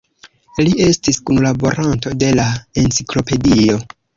[0.67, 2.49] Li estis kunlaboranto de la
[2.85, 3.79] Enciklopedio.